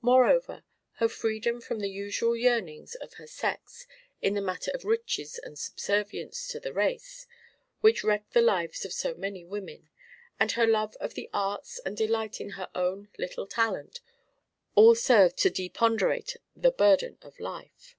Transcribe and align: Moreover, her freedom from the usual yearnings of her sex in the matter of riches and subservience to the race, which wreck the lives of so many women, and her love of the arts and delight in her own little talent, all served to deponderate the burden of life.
Moreover, 0.00 0.64
her 0.94 1.06
freedom 1.10 1.60
from 1.60 1.80
the 1.80 1.90
usual 1.90 2.34
yearnings 2.34 2.94
of 2.94 3.12
her 3.20 3.26
sex 3.26 3.86
in 4.22 4.32
the 4.32 4.40
matter 4.40 4.70
of 4.70 4.86
riches 4.86 5.38
and 5.38 5.58
subservience 5.58 6.48
to 6.48 6.58
the 6.58 6.72
race, 6.72 7.26
which 7.82 8.02
wreck 8.02 8.30
the 8.30 8.40
lives 8.40 8.86
of 8.86 8.94
so 8.94 9.12
many 9.12 9.44
women, 9.44 9.90
and 10.40 10.52
her 10.52 10.66
love 10.66 10.96
of 10.96 11.12
the 11.12 11.28
arts 11.34 11.78
and 11.84 11.94
delight 11.94 12.40
in 12.40 12.52
her 12.52 12.70
own 12.74 13.10
little 13.18 13.46
talent, 13.46 14.00
all 14.76 14.94
served 14.94 15.36
to 15.40 15.50
deponderate 15.50 16.38
the 16.54 16.70
burden 16.72 17.18
of 17.20 17.38
life. 17.38 17.96